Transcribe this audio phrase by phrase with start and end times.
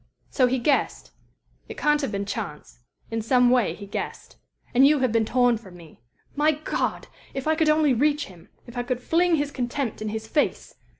[0.31, 1.11] "So he guessed?
[1.69, 2.79] "It can't have been chance.
[3.11, 4.37] In some way he guessed.
[4.73, 6.01] And you have been torn from me.
[6.35, 7.05] My God!
[7.35, 10.73] If I could only reach him if I could fling his contempt in his face!